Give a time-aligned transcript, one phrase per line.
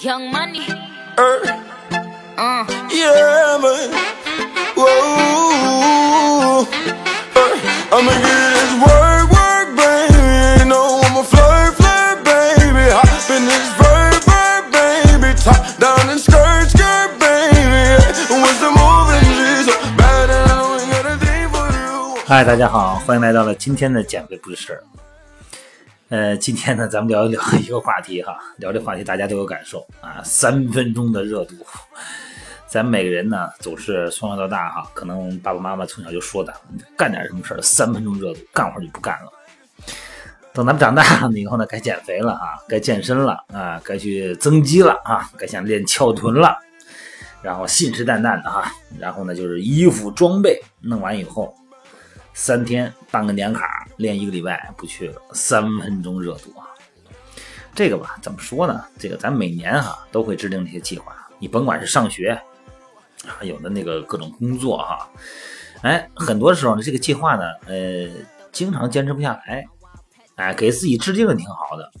[0.00, 0.66] Young money.
[1.18, 1.40] Er,
[2.36, 2.64] Uh.
[2.92, 3.90] yeah, man.
[4.76, 6.66] Whoa.
[7.34, 7.52] Er,
[7.92, 10.60] I'ma get this work, work, baby.
[10.60, 12.84] You know I'm a flirt, flirt, baby.
[12.92, 15.32] Hop in this bird, bird, baby.
[15.40, 17.96] Top down and skirt, skirt, baby.
[18.28, 19.64] What's the moving G?
[19.64, 22.20] So bad that I ain't got a thing for you.
[22.26, 24.82] 嗨，大家好，欢迎来到了今天的减肥不是事儿。
[26.11, 31.55] 呃，今天呢，咱们聊一聊一个话题哈， 聊这话题大家都有感受啊，三分钟的热度。
[32.67, 36.53] 咱每个人呢，总是从小到大哈，可能爸爸妈妈从小就说的，
[36.97, 39.31] 干点什么事儿三分钟热度，干活就不干了。
[40.51, 46.57] 等咱们长大了以后呢，该减肥了啊，该健身了啊，该去增肌了啊，该想练翘臀了，
[47.41, 48.69] 然后信誓旦旦的哈，
[48.99, 51.55] 然后呢就是衣服装备弄完以后，
[52.33, 56.65] 三天办个年卡，练一个礼拜不去了，三分钟热度啊！
[57.75, 58.83] 这个吧，怎么说呢？
[58.97, 62.39] 这个咱每年哈、都会制定这些计划，你甭管是上学，
[63.25, 65.09] 还有的那个各种工作哈、
[65.81, 68.09] 哎，很多时候呢，这个计划呢，呃，
[68.51, 69.65] 经常坚持不下来，
[70.35, 71.91] 哎，给自己制定挺好的，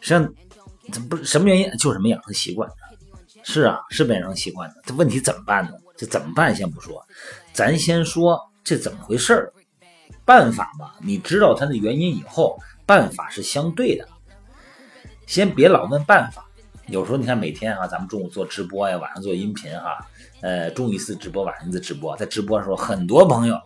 [0.00, 0.34] 实际上
[1.08, 2.68] 不是什么原因，就是没养成习惯。
[3.44, 4.76] 是啊，是没养成习惯的。
[4.86, 5.72] 这问题怎么办呢？
[5.96, 7.04] 这怎么办先不说，
[7.52, 9.52] 咱先说这怎么回事儿。
[10.24, 14.06] 办法嘛，你知道它的原因以后，办法是相对的。
[15.26, 16.44] 先别老问办法，
[16.86, 19.98] 有时候你看每天哈、咱们中午做直播呀，晚上做音频哈、
[20.42, 23.58] 呃，中午一次直播，晚上一次直播，在直播的时候，很多朋友，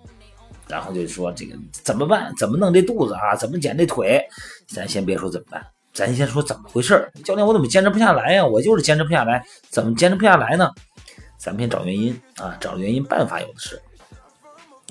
[0.67, 2.33] 然后就说这个怎么办？
[2.39, 3.37] 怎么弄这肚子啊？
[3.37, 4.25] 怎么减这腿？
[4.67, 7.13] 咱先别说怎么办，咱先说怎么回事儿。
[7.23, 8.47] 教练，我怎么坚持不下来呀？
[8.47, 10.71] 我就是坚持不下来，怎么坚持不下来呢？
[11.37, 13.83] 咱们先找原因啊，找原因，办法有的是。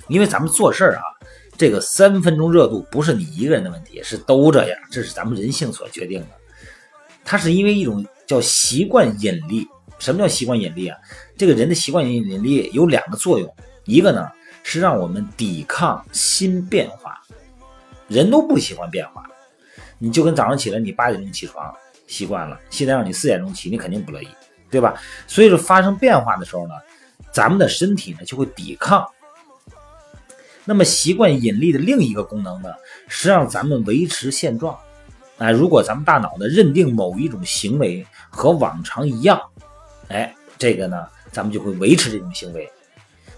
[0.07, 1.03] 因为咱们做事儿啊，
[1.57, 6.27] 这个三分钟热度不是你一个人的问题，是都这样，这是咱们人性所决定的。
[7.23, 9.67] 它是因为一种叫习惯引力。
[9.97, 10.97] 什么叫习惯引力啊？
[11.37, 14.27] 这个人的习惯引力有两个作用，一个呢
[14.61, 17.17] 是让我们抵抗新变化，
[18.09, 19.23] 人都不喜欢变化。
[19.97, 21.73] 你就跟早上起来你八点钟起床
[22.07, 24.27] 习惯了，现在让你四点钟起，你肯定不乐意，
[24.69, 25.01] 对吧？
[25.27, 26.73] 所以说发生变化的时候呢，
[27.31, 29.07] 咱们的身体呢就会抵抗。
[30.65, 32.69] 那么习惯引力的另一个功能呢，
[33.07, 34.75] 是让咱们维持现状。
[35.37, 39.39] 哎，如果咱们大脑呢认定某一种行为和往常一样，
[40.07, 42.69] 哎，这个呢咱们就会维持这种行为。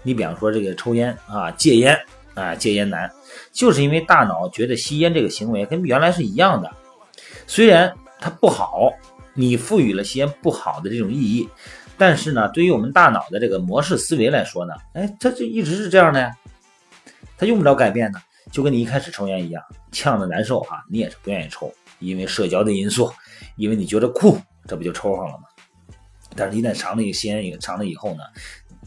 [0.02, 1.98] 你比方说这个抽烟啊，戒烟
[2.34, 3.10] 啊，戒烟难，
[3.52, 6.70] 就是因为大脑觉得吸烟这个行为跟原来是一样的，
[7.46, 8.92] 虽然它不好，
[9.34, 11.48] 你赋予了吸烟不好的这种意义，
[11.98, 16.30] 但是呢，对于我们大脑的这个模式思维来说呢，哎，它就一直是这样的呀。
[17.38, 19.62] 他用不着改变呢，就跟你一开始抽烟一样，
[19.92, 23.10] 呛的难受啊、你也是不愿意抽，因为社交的因素，
[23.56, 25.44] 因为你觉得酷，这不就抽上了吗？
[26.36, 28.24] 但是，一旦尝了一个吸烟，尝了以后呢，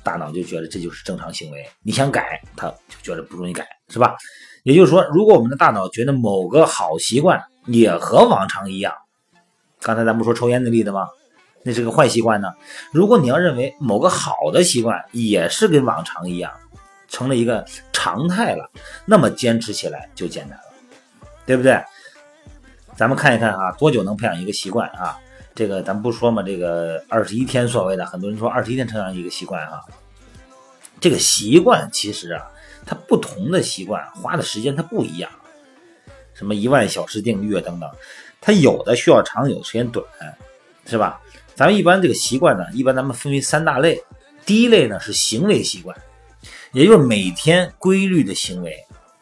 [0.03, 4.15] 大脑就觉得这就是正常行为，你想改，他就觉得不容易改，是吧？
[4.63, 8.93] 也就是说，如果我们的大脑觉得某个好习惯也和往常一样，
[9.79, 11.07] 刚才咱不说抽烟的例子吗？
[11.63, 12.49] 那是个坏习惯呢。
[12.91, 16.51] 如果你要认为某个好的习惯也是跟往常一样，
[17.11, 18.67] 成了一个常态了，
[19.05, 20.63] 那么坚持起来就简单了，
[21.45, 21.79] 对不对？
[22.95, 25.19] 咱们看一看啊，多久能培养一个习惯啊？
[25.53, 29.81] 这个咱不说嘛，这个二十一天所谓的，很多人说二十一天培养一个习惯啊。
[30.99, 32.47] 这个习惯其实啊，
[32.85, 35.29] 它不同的习惯花的时间它不一样，
[36.33, 37.89] 什么一万小时定律啊等等，
[38.39, 40.05] 它有的需要长，有的时间短，
[40.85, 41.19] 是吧？
[41.55, 44.01] 咱们一般这个习惯呢，一般咱们分为三大类，
[44.45, 45.95] 第一类呢是行为习惯。
[46.73, 48.73] 也就是每天规律的行为，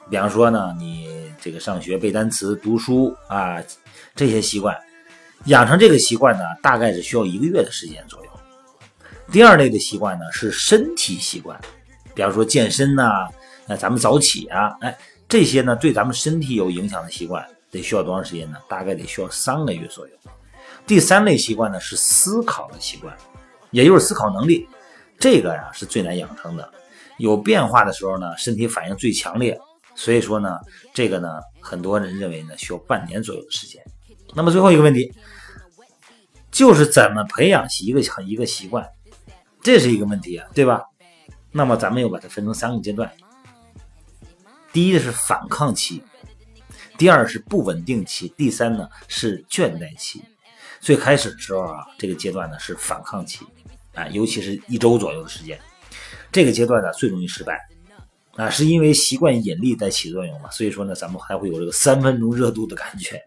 [0.08, 1.10] 比方说呢，你
[1.42, 3.58] 这个上学背单词、读书啊
[4.16, 4.78] 这些习惯，
[5.46, 8.30] 养成这个习惯呢，大概是需要一个月的时间左右。
[9.32, 11.60] 第二类的习惯呢是身体习惯，
[12.14, 13.28] 比方说健身呐、
[13.66, 14.96] 那咱们早起啊，哎，
[15.28, 18.58] 这些呢对咱们身体有影响的习惯，得需要多长时间呢？
[18.68, 20.14] 大概得需要三个月左右。
[20.86, 23.16] 第三类习惯呢是思考的习惯，
[23.72, 24.68] 也就是思考能力，
[25.20, 26.72] 这个呀是最难养成的。
[27.20, 29.60] 有变化的时候呢，身体反应最强烈，
[29.94, 30.58] 所以说呢，
[30.94, 31.30] 这个呢，
[31.60, 33.84] 很多人认为呢，需要半年左右的时间。
[34.34, 35.14] 那么最后一个问题，
[36.50, 38.88] 就是怎么培养起一个一个习惯，
[39.62, 40.82] 这是一个问题啊，对吧？
[41.52, 43.12] 那么咱们又把它分成三个阶段，
[44.72, 46.04] 第一个是反抗期，
[46.98, 50.24] 第二是不稳定期，第三呢是倦怠期。
[50.80, 53.46] 最开始的时候啊，这个阶段呢是反抗期，
[53.94, 55.60] 啊，尤其是一周左右的时间。
[56.32, 57.60] 这个阶段呢最容易失败，
[58.36, 63.22] 啊，是因为习惯引力在起作用嘛，所以说呢，咱们还会有这个三分钟热度的感觉。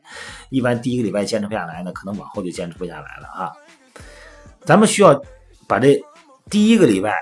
[0.50, 3.52] 一般第一个礼拜坚持不下来呢，可能往后就坚持不下来了啊。
[4.64, 5.20] 咱们需要
[5.66, 6.00] 把这
[6.48, 7.12] 第一个礼拜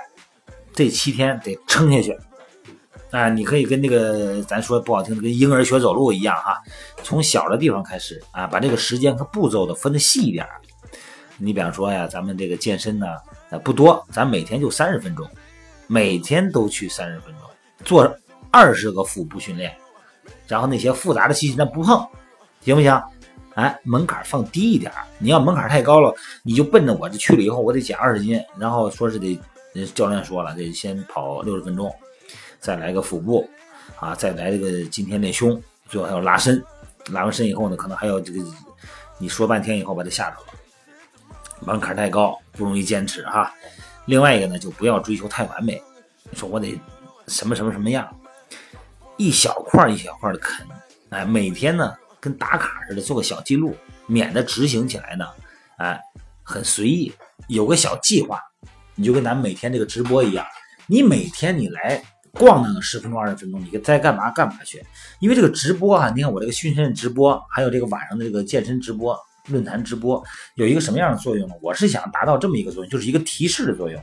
[0.75, 2.17] 这七天得撑下去
[3.11, 3.29] 啊！
[3.29, 6.61] 你可以跟那个咱说不好听的，跟婴儿学走路一样哈，
[7.03, 10.47] 从小的地方开始啊，把这个时间和步骤的分的细一点。
[11.39, 13.07] 你比方说呀，咱们这个健身呢，
[13.49, 15.27] 呃不多，咱每天就三十分钟，
[15.93, 17.51] 每天都去三十分钟，
[17.85, 18.17] 做
[18.53, 19.77] 二十个腹部训练，
[20.47, 22.07] 然后那些复杂的器械咱不碰，
[22.61, 23.03] 行不行？
[23.57, 26.15] 哎，门槛放低一点你要门槛太高了，
[26.45, 29.37] 你就奔着我这去了以后，我得减二十斤，然后说是得，
[29.93, 31.93] 教练说了，得先跑六十分钟，
[32.61, 33.51] 再来个腹部，
[33.99, 36.65] 啊，再来这个今天练胸，最后还要拉伸，
[37.11, 38.39] 拉完伸以后呢，可能还要这个，
[39.19, 40.47] 你说半天以后把它吓着了，
[41.59, 43.53] 门槛太高，不容易坚持哈。
[44.07, 45.83] 另外一个呢，就不要追求太完美，
[46.31, 46.79] 你说我得
[47.29, 48.09] 什么什么什么样，
[49.17, 50.67] 一小块一小块的啃，
[51.11, 51.95] 哎，每天呢。
[52.23, 53.75] 跟打卡似的，做个小记录，
[54.07, 55.25] 免得执行起来呢，
[55.79, 55.99] 哎，
[56.43, 57.11] 很随意。
[57.49, 58.39] 有个小计划，
[58.95, 60.45] 你就跟咱们每天这个直播一样，
[60.87, 64.85] 你每天你来逛那个十分钟、二十分钟，你该干嘛干嘛去。
[65.19, 69.19] 因为这个直播啊，你看我这个训练直播，还有这个晚上的这个健身直播、
[69.51, 70.23] 论坛直播，
[70.55, 71.55] 有一个什么样的作用呢？
[71.61, 74.03] 我是想达到这么一个作用，就是一个提示的作用。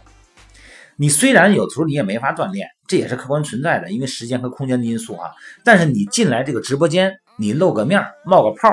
[0.95, 5.31] 你虽然有时候你也没法锻炼，这也是客观存在的，因为时间和空间的因素啊。
[5.63, 7.19] 但是你进来这个直播间。
[7.39, 8.67] 你露个面冒个泡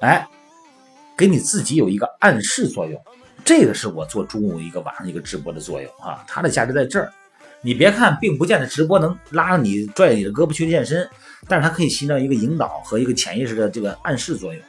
[0.00, 0.26] 哎，
[1.16, 3.00] 给你自己有一个暗示作用，
[3.44, 7.12] 这个是我做中午一个晚上一个直播的作用啊，它的价值在这儿。
[7.60, 11.08] 你别看并不见得直播能拉你拽你的胳膊去健身，
[11.46, 14.60] 但是它可以起到一个引导和一个潜意识的这个暗示作用。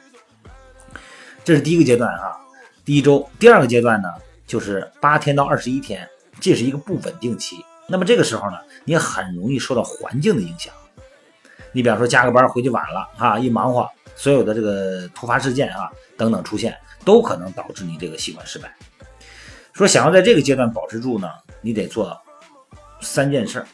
[1.44, 2.34] 这是第一个阶段啊，
[2.86, 3.28] 第一周。
[3.38, 4.08] 第二个阶段呢，
[4.46, 6.08] 就是八天到二十一天，
[6.40, 7.62] 这是一个不稳定期。
[7.86, 8.56] 那么这个时候呢，
[8.86, 10.72] 你很容易受到环境的影响。
[11.72, 13.86] 你比方说加个班回去晚了啊，一忙活，
[14.16, 16.74] 所有的这个突发事件啊等等出现，
[17.04, 18.74] 都可能导致你这个习惯失败。
[19.74, 21.28] 说想要在这个阶段保持住呢，
[21.60, 22.16] 你得做
[23.02, 23.66] 三件事儿，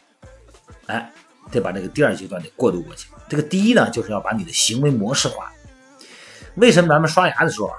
[0.87, 1.09] 哎，
[1.49, 3.07] 得把这个第二阶段得过渡过去。
[3.29, 5.49] 这个第一呢，就是要把你的行为模式化。
[6.55, 7.75] 为什么咱们刷牙的时候啊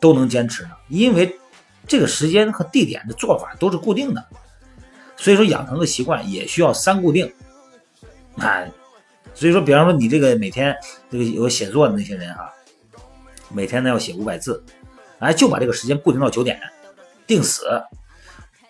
[0.00, 0.70] 都能坚持呢？
[0.88, 1.38] 因为
[1.86, 4.24] 这个时间和地点的做法都是固定的，
[5.16, 7.32] 所以说养成个习惯也需要三固定，
[8.36, 8.70] 哎。
[9.34, 10.76] 所以说，比方说你这个每天
[11.10, 12.52] 这个有写作的那些人哈，
[13.48, 14.62] 每天呢要写五百字，
[15.20, 16.60] 哎，就把这个时间固定到九点，
[17.26, 17.64] 定死。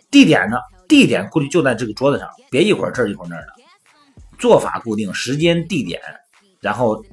[0.08, 0.56] 地点呢，
[0.86, 3.52] 地点估计就在这个桌子上，别一会儿这儿一会儿那儿的。
[4.38, 6.00] 做法固定，时间地点，
[6.60, 7.04] 然后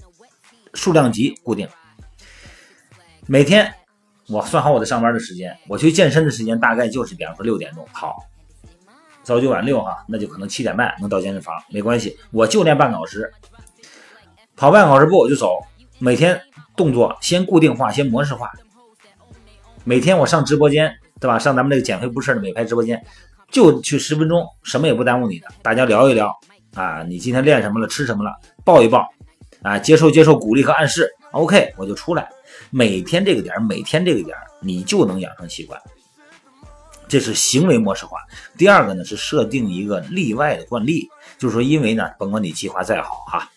[0.75, 1.67] 数量级固定。
[3.31, 3.71] 每天
[4.27, 8.17] 我算好我的上班的时间，我去健身的时间大概就是比方说六点钟，好。
[9.21, 13.31] 早九晚六哈，那就可能七点半能到健身房，没关系，我就练半小时，
[14.55, 15.59] 跑半小时步我就走。
[15.99, 16.41] 每天
[16.75, 18.49] 动作先固定化，先模式化。
[19.83, 21.37] 每天我上直播间，对吧？
[21.37, 22.99] 上咱们这个减肥不事的美拍直播间，
[23.51, 26.35] 就去十分钟，什么也不耽误你的，大家聊一聊
[26.73, 28.31] 啊，你今天练什么了，吃什么了，
[28.65, 29.07] 报一报
[29.61, 32.27] 啊，接受接受鼓励和暗示，OK，我就出来。
[32.69, 35.79] 每天这个点儿，每天这个点儿，你就能养成习惯。
[37.07, 38.19] 这是行为模式化。
[38.55, 41.09] 第二个呢是设定一个例外的惯例，
[41.39, 43.49] 就是说，因为呢，甭管你计划再好哈，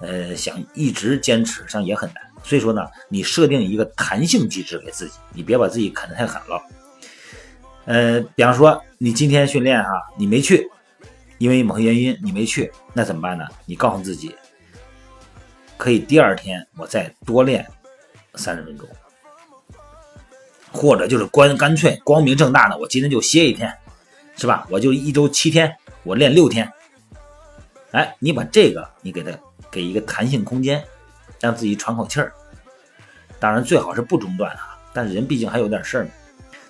[0.00, 2.22] 呃，想一直坚持上也很难。
[2.44, 6.62] 所以说呢，你设定一个弹性机制给自己，你别把自己啃得太狠了。
[7.86, 10.70] 呃，比方说你今天训练哈，你没去，
[11.38, 13.44] 因为某些原因你没去，那怎么办呢？
[13.66, 14.36] 你告诉自己，
[15.76, 17.66] 可以第二天我再多练
[18.36, 18.88] 三十分钟。
[20.72, 23.72] 或者就是干干脆光明正大的，我今天就歇一天，
[24.36, 24.66] 是吧？
[24.68, 25.72] 我就一周七天，
[26.02, 26.68] 我练六天。
[27.92, 29.30] 哎，你把这个你给他
[29.70, 30.82] 给一个弹性空间，
[31.40, 32.32] 让自己喘口气儿。
[33.38, 36.08] 当然最好是不中断啊，但是人毕竟还有点事儿。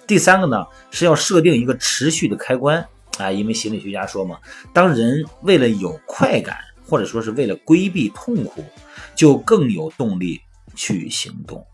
[0.07, 4.39] 第三个呢是要设定一个持续的开关啊，因为心理学家说嘛，
[4.75, 8.63] 当人为了有快感，或者说是为了规避痛苦，
[9.15, 10.39] 就更有动力
[10.75, 11.65] 去行动。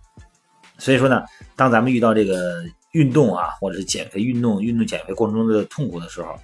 [0.78, 1.22] 所以说呢，
[1.56, 6.38] 当咱们遇到这个运动啊，或者是减肥运动、运动减肥过程中的痛苦的时候，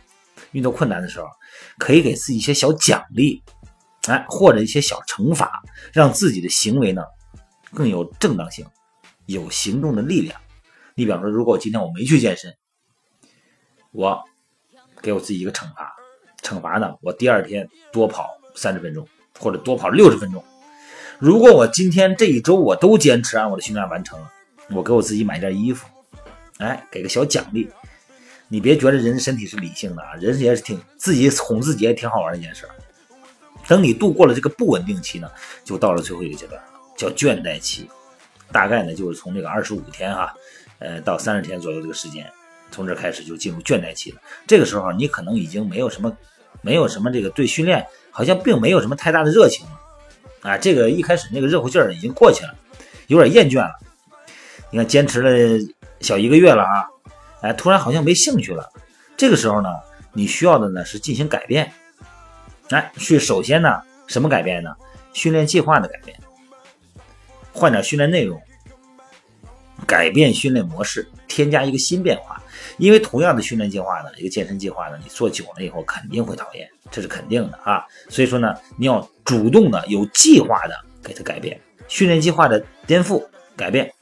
[0.52, 1.26] 运动困难的时候，
[1.78, 3.42] 可以给自己一些小奖励，
[4.08, 7.02] 哎，或者一些小惩罚，让自己的行为呢
[7.72, 8.66] 更有正当性，
[9.24, 10.38] 有行动的力量。
[10.94, 12.54] 你比方说，如果今天我没去健身，
[13.92, 14.22] 我
[15.00, 15.96] 给我自己一个惩罚，
[16.42, 19.08] 惩罚呢，我第二天多跑三十分钟，
[19.40, 20.44] 或者多跑六十分钟。
[21.18, 24.30] 如果我今天这一周我都坚持按我的训练完成了，
[24.70, 25.86] 我给我自己买件衣服，
[26.58, 27.68] 哎，给个小奖励。
[28.48, 32.68] 你别觉得人身体是理性的啊，人也是挺自己哄自己也挺好玩的一件事。
[33.66, 35.28] 等你度过了这个不稳定期呢，
[35.64, 36.60] 就到了最后一个阶段，
[36.96, 37.88] 叫倦怠期。
[38.52, 40.32] 大概呢就是从这个二十五天哈，
[40.78, 42.30] 呃到三十天左右这个时间，
[42.70, 44.20] 从这开始就进入倦怠期了。
[44.46, 46.14] 这个时候你可能已经没有什么，
[46.60, 49.72] 没有什么这个对训练好像并没有什么太大的热情了
[50.46, 50.56] 啊。
[50.56, 52.54] 这个一开始那个热乎劲儿已经过去了，
[53.08, 53.74] 有点厌倦了。
[54.70, 55.30] 你看坚持了
[56.00, 56.86] 小一个月了啊，
[57.40, 58.70] 哎，突然好像没兴趣了。
[59.16, 59.68] 这个时候呢，
[60.12, 61.72] 你需要的呢是进行改变。
[62.70, 64.74] 哎，是首先呢，什么改变呢？
[65.12, 66.18] 训练计划的改变，
[67.52, 68.38] 换点训练内容，
[69.86, 72.42] 改变训练模式，添加一个新变化。
[72.76, 77.82] 因为同样的训练计划呢，一个健身计划呢，你做久了以后肯定会讨厌，这是肯定的啊。
[78.08, 83.22] 所以说呢，你要主动的、有计划的给它改变训练计划的颠覆
[83.54, 83.92] 改变。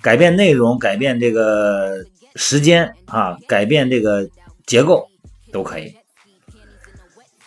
[0.00, 2.04] 改变内容，改变这个
[2.36, 4.28] 时间啊，改变这个
[4.66, 5.08] 结构
[5.50, 5.94] 都可以。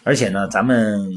[0.03, 1.07] 而且呢，咱们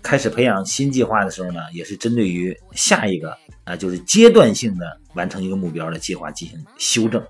[0.00, 7.20] 开始培养新计划的时候呢，也是针对于下一个啊，就是阶段性的完成一个目标的计划进行修正。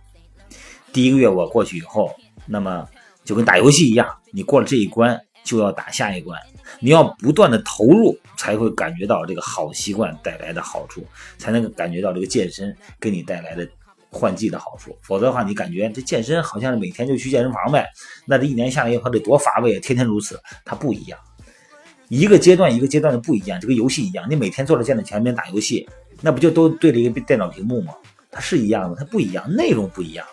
[0.93, 2.87] 第一个月我过去以后，那么
[3.25, 6.38] 就跟打游戏一样，你过了这一关就要打下一关。
[6.81, 11.07] 你要不断的投入，才会感觉到这个好习惯带来的好处，
[11.38, 13.67] 才能感觉到这个健身给你带来的
[14.11, 14.99] 换季的好处。
[15.00, 17.87] 否则的话，你感觉这健身好像是每天就去健身房呗，
[18.26, 19.81] 那这一年下来以后得多乏味啊！
[19.81, 21.19] 天天如此，它不一样。
[22.09, 25.88] 一个阶段一个阶段的不一样，这个游戏一样，你每天坐在电脑前面打游戏，
[26.21, 27.95] 那不就都对着一个电脑屏幕吗？
[28.31, 30.26] 它是一样的，它不一样，内容不一样。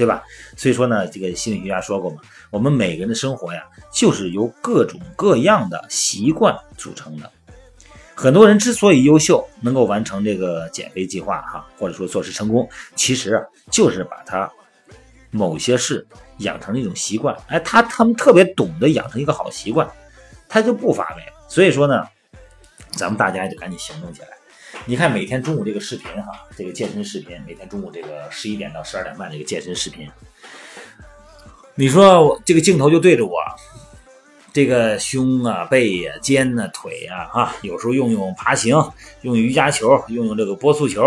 [0.00, 0.22] 对吧？
[0.56, 7.30] 所以说呢，这个心理学家说过嘛，我们每个人的生活呀，就是由各种各样的习惯组成的。
[8.14, 12.66] 很多人之所以优秀，能够完成这个减肥计划哈，或者说做事成功，
[12.96, 14.50] 其实啊，就是把他
[15.30, 16.06] 某些事
[16.38, 17.36] 养成了一种习惯。
[17.48, 19.86] 哎，他他们特别懂得养成一个好习惯，
[20.48, 21.22] 他就不乏味。
[21.46, 22.08] 所以说呢，
[22.92, 24.28] 咱们大家也得赶紧行动起来。
[24.86, 30.08] 你看每天中午这个视频哈，这个健身视频，每天中午这个十一点到十二点半这个健身视频，
[31.74, 33.38] 你说我这个镜头就对着我，
[34.52, 38.76] 这个胸啊、背呀、肩呐、腿呀，啊，有时候用用爬行，
[39.22, 41.04] 用瑜伽球，用用这个波速球，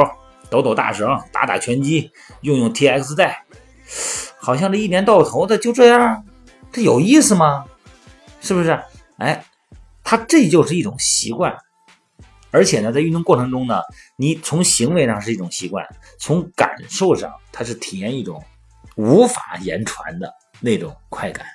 [0.50, 3.44] 抖抖大绳，打打拳击，用用 T X 带，
[4.38, 6.24] 好像这一年到头的就这样，
[6.72, 7.66] 这有意思吗？
[8.40, 8.80] 是不是？
[9.18, 9.46] 哎，
[10.04, 11.58] 它这就是一种习惯。
[12.54, 13.82] 而且呢，在运动过程中呢，
[14.16, 15.84] 你从行为上是一种习惯，
[16.20, 18.42] 从感受上，它是体验一种
[18.96, 20.32] 无法言传的
[20.62, 21.48] 那种快感，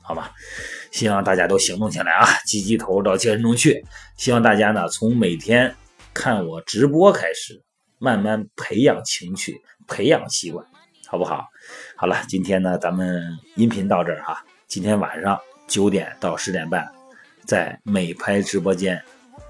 [0.00, 0.32] 好吧？
[0.90, 3.84] 希望大家都行动起来啊，积极投入到健身中去。
[4.16, 5.76] 希望大家呢，从每天
[6.14, 7.62] 看我直播开始，
[7.98, 10.64] 慢慢培养情趣，培养习惯，
[11.06, 11.44] 好不好？
[11.96, 13.22] 好了，今天呢，咱们
[13.56, 14.42] 音频到这儿哈。
[14.66, 16.90] 今天晚上九点到十点半，
[17.44, 18.98] 在美拍直播间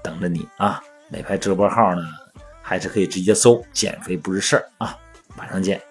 [0.03, 0.83] 等着你啊。
[1.09, 2.01] 美拍直播号呢，
[2.61, 4.97] 还是可以直接搜“减肥不是事儿”啊，
[5.37, 5.81] 晚上见。